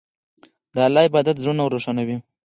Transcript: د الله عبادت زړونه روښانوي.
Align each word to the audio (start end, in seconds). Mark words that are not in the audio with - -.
د 0.75 0.77
الله 0.85 1.03
عبادت 1.07 1.35
زړونه 1.43 1.63
روښانوي. 1.73 2.17